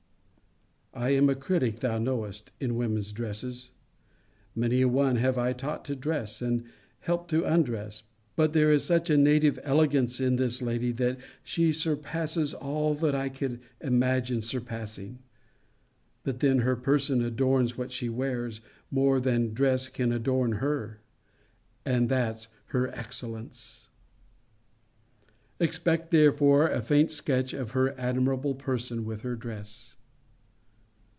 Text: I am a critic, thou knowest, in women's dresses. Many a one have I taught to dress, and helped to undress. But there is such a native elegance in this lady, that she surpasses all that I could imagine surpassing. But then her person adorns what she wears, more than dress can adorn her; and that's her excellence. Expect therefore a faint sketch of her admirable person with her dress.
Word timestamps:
I 0.93 1.11
am 1.11 1.29
a 1.29 1.35
critic, 1.35 1.79
thou 1.79 1.99
knowest, 1.99 2.51
in 2.59 2.75
women's 2.75 3.13
dresses. 3.13 3.71
Many 4.53 4.81
a 4.81 4.89
one 4.89 5.15
have 5.15 5.37
I 5.37 5.53
taught 5.53 5.85
to 5.85 5.95
dress, 5.95 6.41
and 6.41 6.65
helped 6.99 7.29
to 7.29 7.45
undress. 7.45 8.03
But 8.35 8.51
there 8.51 8.73
is 8.73 8.83
such 8.83 9.09
a 9.09 9.15
native 9.17 9.57
elegance 9.63 10.19
in 10.19 10.35
this 10.35 10.61
lady, 10.61 10.91
that 10.91 11.17
she 11.43 11.71
surpasses 11.71 12.53
all 12.53 12.93
that 12.95 13.15
I 13.15 13.29
could 13.29 13.61
imagine 13.79 14.41
surpassing. 14.41 15.19
But 16.23 16.41
then 16.41 16.59
her 16.59 16.75
person 16.75 17.23
adorns 17.23 17.77
what 17.77 17.93
she 17.93 18.09
wears, 18.09 18.59
more 18.91 19.21
than 19.21 19.53
dress 19.53 19.87
can 19.87 20.11
adorn 20.11 20.53
her; 20.59 20.99
and 21.85 22.09
that's 22.09 22.49
her 22.67 22.89
excellence. 22.89 23.87
Expect 25.57 26.11
therefore 26.11 26.67
a 26.67 26.81
faint 26.81 27.11
sketch 27.11 27.53
of 27.53 27.71
her 27.71 27.97
admirable 27.97 28.55
person 28.55 29.05
with 29.05 29.21
her 29.21 29.37
dress. 29.37 29.95